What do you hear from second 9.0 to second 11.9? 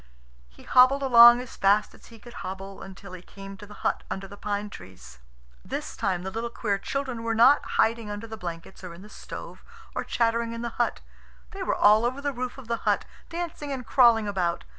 the stove, or chattering in the hut. They were